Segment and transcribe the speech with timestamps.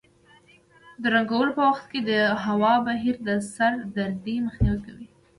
[1.01, 2.11] د رنګولو په وخت کې د
[2.45, 5.07] هوا بهیر د سر دردۍ مخنیوی کوي.